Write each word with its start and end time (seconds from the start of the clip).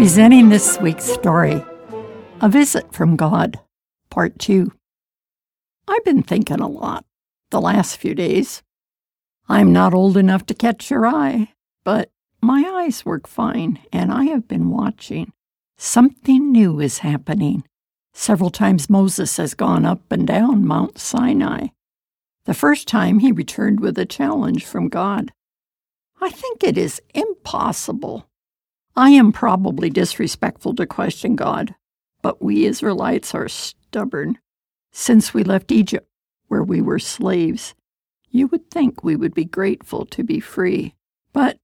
Presenting 0.00 0.48
this 0.48 0.80
week's 0.80 1.04
story 1.04 1.62
A 2.40 2.48
Visit 2.48 2.90
from 2.90 3.16
God, 3.16 3.60
Part 4.08 4.38
2. 4.38 4.72
I've 5.86 6.04
been 6.06 6.22
thinking 6.22 6.60
a 6.60 6.68
lot 6.68 7.04
the 7.50 7.60
last 7.60 7.98
few 7.98 8.14
days. 8.14 8.62
I'm 9.46 9.74
not 9.74 9.92
old 9.92 10.16
enough 10.16 10.46
to 10.46 10.54
catch 10.54 10.90
your 10.90 11.06
eye, 11.06 11.52
but 11.84 12.10
my 12.40 12.64
eyes 12.66 13.04
work 13.04 13.26
fine, 13.26 13.78
and 13.92 14.10
I 14.10 14.24
have 14.24 14.48
been 14.48 14.70
watching. 14.70 15.34
Something 15.76 16.50
new 16.50 16.80
is 16.80 17.00
happening. 17.00 17.62
Several 18.14 18.48
times 18.48 18.88
Moses 18.88 19.36
has 19.36 19.52
gone 19.52 19.84
up 19.84 20.10
and 20.10 20.26
down 20.26 20.66
Mount 20.66 20.98
Sinai. 20.98 21.66
The 22.46 22.54
first 22.54 22.88
time 22.88 23.18
he 23.18 23.32
returned 23.32 23.80
with 23.80 23.98
a 23.98 24.06
challenge 24.06 24.64
from 24.64 24.88
God. 24.88 25.30
I 26.22 26.30
think 26.30 26.64
it 26.64 26.78
is 26.78 27.02
impossible 27.14 28.29
I 28.96 29.10
am 29.10 29.32
probably 29.32 29.90
disrespectful 29.90 30.74
to 30.74 30.86
question 30.86 31.36
God, 31.36 31.74
but 32.22 32.42
we 32.42 32.66
Israelites 32.66 33.34
are 33.34 33.48
stubborn. 33.48 34.38
Since 34.92 35.32
we 35.32 35.44
left 35.44 35.70
Egypt, 35.70 36.08
where 36.48 36.64
we 36.64 36.80
were 36.80 36.98
slaves, 36.98 37.74
you 38.30 38.48
would 38.48 38.70
think 38.70 39.02
we 39.02 39.16
would 39.16 39.34
be 39.34 39.44
grateful 39.44 40.04
to 40.06 40.24
be 40.24 40.40
free. 40.40 40.94
But 41.32 41.58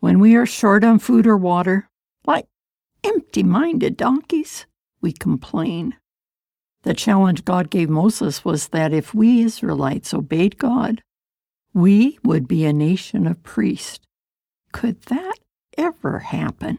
when 0.00 0.18
we 0.18 0.34
are 0.34 0.46
short 0.46 0.84
on 0.84 0.98
food 0.98 1.26
or 1.26 1.36
water, 1.36 1.88
like 2.26 2.46
empty 3.04 3.42
minded 3.42 3.96
donkeys, 3.96 4.66
we 5.00 5.12
complain. 5.12 5.94
The 6.82 6.94
challenge 6.94 7.44
God 7.44 7.70
gave 7.70 7.88
Moses 7.88 8.44
was 8.44 8.68
that 8.68 8.92
if 8.92 9.14
we 9.14 9.42
Israelites 9.42 10.12
obeyed 10.12 10.58
God, 10.58 11.02
we 11.72 12.18
would 12.22 12.46
be 12.46 12.64
a 12.64 12.72
nation 12.72 13.26
of 13.26 13.42
priests. 13.42 14.00
Could 14.72 15.00
that 15.02 15.38
ever 15.76 16.20
happen. 16.20 16.78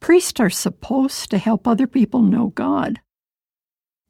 Priests 0.00 0.40
are 0.40 0.50
supposed 0.50 1.30
to 1.30 1.38
help 1.38 1.66
other 1.66 1.86
people 1.86 2.22
know 2.22 2.48
God. 2.48 3.00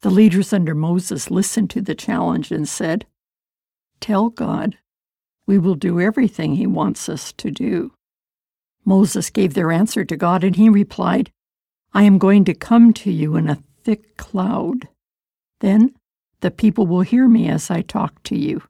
The 0.01 0.09
leaders 0.09 0.51
under 0.53 0.73
Moses 0.73 1.29
listened 1.29 1.69
to 1.71 1.81
the 1.81 1.95
challenge 1.95 2.51
and 2.51 2.67
said, 2.67 3.05
Tell 3.99 4.29
God, 4.29 4.77
we 5.45 5.59
will 5.59 5.75
do 5.75 5.99
everything 5.99 6.55
he 6.55 6.65
wants 6.65 7.07
us 7.07 7.31
to 7.33 7.51
do. 7.51 7.93
Moses 8.83 9.29
gave 9.29 9.53
their 9.53 9.71
answer 9.71 10.03
to 10.03 10.17
God, 10.17 10.43
and 10.43 10.55
he 10.55 10.69
replied, 10.69 11.31
I 11.93 12.03
am 12.03 12.17
going 12.17 12.45
to 12.45 12.53
come 12.53 12.93
to 12.93 13.11
you 13.11 13.35
in 13.35 13.49
a 13.49 13.61
thick 13.83 14.17
cloud. 14.17 14.87
Then 15.59 15.93
the 16.39 16.51
people 16.51 16.87
will 16.87 17.01
hear 17.01 17.27
me 17.27 17.47
as 17.47 17.69
I 17.69 17.81
talk 17.81 18.23
to 18.23 18.35
you. 18.35 18.63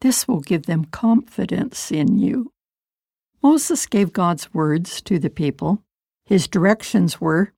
This 0.00 0.26
will 0.26 0.40
give 0.40 0.66
them 0.66 0.86
confidence 0.86 1.90
in 1.90 2.18
you. 2.18 2.52
Moses 3.46 3.86
gave 3.86 4.12
God's 4.12 4.52
words 4.52 5.00
to 5.02 5.20
the 5.20 5.30
people. 5.30 5.84
His 6.24 6.48
directions 6.48 7.20
were 7.20 7.52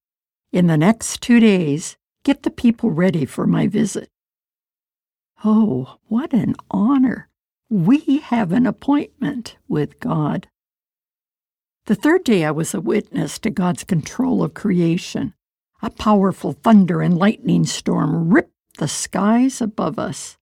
In 0.53 0.67
the 0.67 0.77
next 0.77 1.23
two 1.23 1.41
days, 1.41 1.97
get 2.25 2.43
the 2.43 2.51
people 2.51 2.91
ready 2.91 3.25
for 3.25 3.47
my 3.47 3.69
visit. 3.69 4.11
Oh, 5.47 5.97
what 6.09 6.35
an 6.35 6.57
honor! 6.71 7.31
We 7.71 8.19
have 8.19 8.53
an 8.53 8.67
appointment 8.67 9.57
with 9.67 9.99
God. 9.99 10.49
The 11.87 11.95
third 11.95 12.23
day, 12.23 12.45
I 12.45 12.51
was 12.51 12.75
a 12.75 12.83
witness 12.83 13.39
to 13.39 13.49
God's 13.49 13.85
control 13.85 14.43
of 14.43 14.53
creation. 14.53 15.33
A 15.81 15.89
powerful 15.89 16.53
thunder 16.53 17.01
and 17.01 17.17
lightning 17.17 17.65
storm 17.65 18.29
ripped 18.29 18.53
the 18.77 18.89
skies 18.89 19.63
above 19.63 19.99
us. 19.99 20.37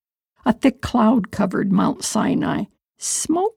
A 0.45 0.53
thick 0.53 0.83
cloud 0.83 1.31
covered 1.31 1.71
Mount 1.71 2.03
Sinai. 2.03 2.65
Smoke 2.99 3.57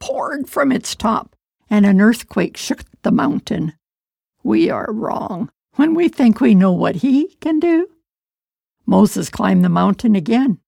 poured 0.00 0.48
from 0.48 0.72
its 0.72 0.96
top, 0.96 1.36
and 1.68 1.86
an 1.86 2.00
earthquake 2.00 2.56
shook 2.56 2.84
the 3.02 3.12
mountain. 3.12 3.74
We 4.42 4.70
are 4.70 4.92
wrong 4.92 5.50
when 5.76 5.94
we 5.94 6.08
think 6.08 6.40
we 6.40 6.54
know 6.54 6.72
what 6.72 6.96
he 6.96 7.36
can 7.40 7.60
do. 7.60 7.88
Moses 8.86 9.30
climbed 9.30 9.64
the 9.64 9.68
mountain 9.68 10.16
again. 10.16 10.58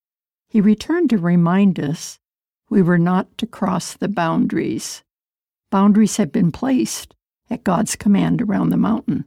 He 0.48 0.60
returned 0.60 1.10
to 1.10 1.18
remind 1.18 1.80
us 1.80 2.18
we 2.70 2.82
were 2.82 2.98
not 2.98 3.36
to 3.38 3.46
cross 3.46 3.94
the 3.94 4.08
boundaries. 4.08 5.02
Boundaries 5.70 6.18
had 6.18 6.30
been 6.30 6.52
placed 6.52 7.14
at 7.50 7.64
God's 7.64 7.96
command 7.96 8.40
around 8.40 8.70
the 8.70 8.76
mountain. 8.76 9.24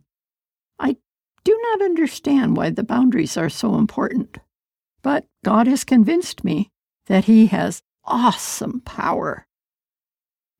I 0.80 0.98
do 1.44 1.60
not 1.62 1.86
understand 1.86 2.56
why 2.56 2.70
the 2.70 2.84
boundaries 2.84 3.38
are 3.38 3.50
so 3.50 3.76
important, 3.76 4.38
but 5.02 5.26
God 5.44 5.68
has 5.68 5.84
convinced 5.84 6.44
me 6.44 6.72
that 7.08 7.26
He 7.26 7.48
has 7.48 7.84
awesome 8.04 8.82
power 8.82 9.46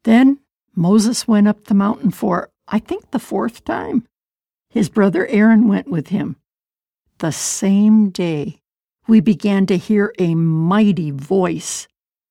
then 0.06 0.40
Moses 0.76 1.28
went 1.28 1.48
up 1.48 1.66
the 1.66 1.74
mountain 1.74 2.12
for, 2.12 2.50
I 2.68 2.80
think, 2.80 3.12
the 3.12 3.20
fourth 3.20 3.66
time. 3.66 4.08
His 4.70 4.88
brother 4.88 5.28
Aaron 5.28 5.68
went 5.68 5.88
with 5.88 6.08
him. 6.08 6.38
The 7.18 7.32
same 7.32 8.10
day, 8.10 8.62
we 9.08 9.20
began 9.20 9.66
to 9.68 9.78
hear 9.78 10.14
a 10.20 10.36
mighty 10.36 11.12
voice. 11.12 11.88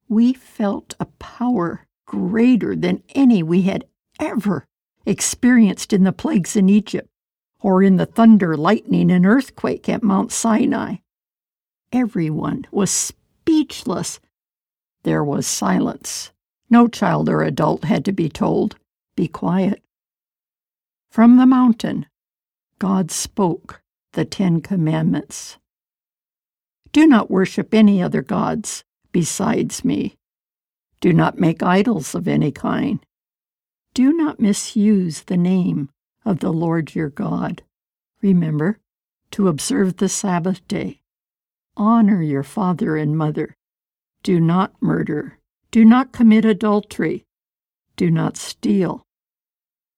We 0.09 0.33
felt 0.35 0.95
a 1.01 1.07
power 1.19 1.87
greater 2.07 2.77
than 2.77 3.03
any 3.15 3.43
we 3.43 3.63
had 3.63 3.87
ever 4.21 4.67
experienced 5.07 5.93
in 5.93 6.05
the 6.05 6.13
plagues 6.13 6.55
in 6.55 6.69
Egypt 6.69 7.09
or 7.61 7.83
in 7.83 7.97
the 7.97 8.07
thunder, 8.07 8.57
lightning, 8.57 9.11
and 9.11 9.25
earthquake 9.25 9.89
at 9.89 10.03
Mount 10.03 10.31
Sinai. 10.31 10.97
Everyone 11.93 12.67
was 12.71 12.91
speechless. 12.91 14.21
There 15.03 15.25
was 15.25 15.47
silence. 15.47 16.31
No 16.75 16.89
child 16.89 17.29
or 17.29 17.45
adult 17.45 17.85
had 17.85 18.05
to 18.05 18.11
be 18.11 18.29
told, 18.29 18.75
Be 19.15 19.29
quiet. 19.29 19.81
From 21.09 21.37
the 21.37 21.47
mountain, 21.47 22.07
God 22.81 23.13
spoke 23.13 23.81
the 24.15 24.25
Ten 24.25 24.61
Commandments. 24.61 25.59
Do 26.91 27.07
not 27.07 27.31
worship 27.31 27.73
any 27.73 28.03
other 28.03 28.23
gods 28.23 28.83
besides 29.13 29.85
me. 29.85 30.17
Do 31.01 31.13
not 31.13 31.39
make 31.39 31.63
idols 31.63 32.13
of 32.13 32.27
any 32.27 32.51
kind. 32.51 32.99
Do 33.95 34.13
not 34.13 34.41
misuse 34.41 35.21
the 35.21 35.37
name 35.37 35.91
of 36.25 36.41
the 36.41 36.53
Lord 36.53 36.93
your 36.93 37.09
God. 37.09 37.63
Remember 38.21 38.81
to 39.31 39.47
observe 39.47 39.99
the 39.99 40.09
Sabbath 40.09 40.67
day. 40.67 40.99
Honor 41.77 42.21
your 42.21 42.43
father 42.43 42.97
and 42.97 43.17
mother. 43.17 43.55
Do 44.25 44.41
not 44.41 44.75
murder. 44.83 45.39
Do 45.75 45.85
not 45.85 46.13
commit 46.13 46.45
adultery. 46.45 47.25
Do 47.97 48.09
not 48.09 48.37
steal. 48.37 49.03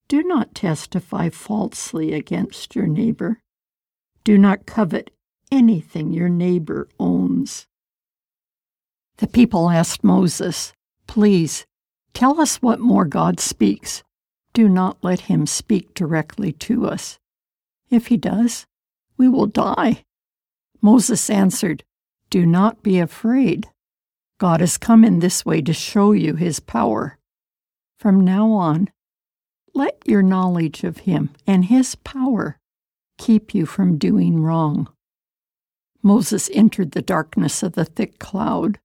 Do 0.09 0.23
not 0.23 0.55
testify 0.55 1.29
falsely 1.29 2.15
against 2.15 2.75
your 2.75 2.87
neighbor. 2.87 3.43
Do 4.25 4.39
not 4.39 4.65
covet 4.65 5.11
anything 5.53 6.15
your 6.15 6.31
neighbor 6.31 6.89
owns. 6.99 7.67
The 9.19 9.27
people 9.27 9.69
asked 9.69 10.03
Moses, 10.03 10.73
Please, 11.07 11.67
tell 12.15 12.41
us 12.41 12.63
what 12.63 12.81
more 12.81 13.05
God 13.05 13.39
speaks. 13.39 14.03
Do 14.55 14.71
not 14.71 14.97
let 15.03 15.29
him 15.29 15.47
speak 15.47 15.93
directly 15.93 16.53
to 16.53 16.87
us. 16.87 17.19
If 17.91 18.07
he 18.07 18.17
does, 18.17 18.65
we 19.19 19.29
will 19.29 19.45
die. 19.45 20.05
Moses 20.81 21.29
answered, 21.29 21.85
Do 22.31 22.47
not 22.47 22.83
be 22.83 22.99
afraid. 22.99 23.69
God 24.39 24.61
has 24.61 24.77
come 24.77 25.05
in 25.05 25.21
this 25.21 25.47
way 25.47 25.63
to 25.63 25.73
show 25.73 26.13
you 26.13 26.35
his 26.35 26.61
power. 26.61 27.19
From 27.99 28.21
now 28.21 28.51
on, 28.53 28.91
let 29.75 29.99
your 30.07 30.23
knowledge 30.23 30.85
of 30.85 30.99
him 30.99 31.31
and 31.47 31.67
his 31.67 31.95
power 31.95 32.59
keep 33.19 33.55
you 33.55 33.65
from 33.65 33.99
doing 33.99 34.43
wrong. 34.43 34.89
Moses 36.03 36.51
entered 36.53 36.93
the 36.93 37.03
darkness 37.03 37.63
of 37.63 37.73
the 37.73 37.85
thick 37.85 38.19
cloud. 38.19 38.79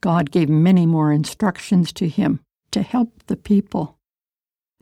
God 0.00 0.30
gave 0.30 0.48
many 0.48 0.84
more 0.84 1.12
instructions 1.12 1.92
to 1.92 2.08
him 2.08 2.40
to 2.72 2.82
help 2.82 3.10
the 3.26 3.36
people. 3.36 3.98